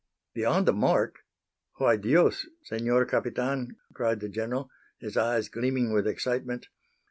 "Beyond 0.33 0.67
the 0.67 0.73
mark! 0.73 1.19
Why, 1.77 1.95
Dios, 1.95 2.47
Senor 2.63 3.05
Capitan!" 3.05 3.75
cried 3.93 4.19
the 4.19 4.29
General, 4.29 4.67
his 4.97 5.15
eyes 5.15 5.47
gleaming 5.47 5.93
with 5.93 6.07
excitement. 6.07 6.65